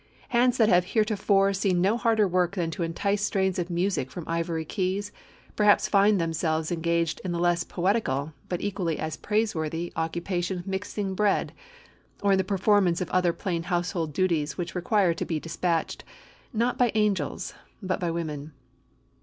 [0.29, 4.23] Hands that have heretofore seen no harder work than to entice strains of music from
[4.27, 5.11] ivory keys,
[5.55, 11.13] perhaps find themselves engaged in the less poetical, but equally as praiseworthy, occupation of mixing
[11.13, 11.53] bread,
[12.23, 16.03] or in the performance of other plain household duties which require to be dispatched,
[16.51, 18.53] not by angels, but by women.